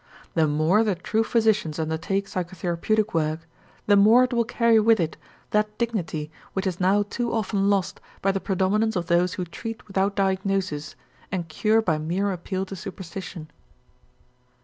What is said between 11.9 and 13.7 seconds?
mere appeal to superstition.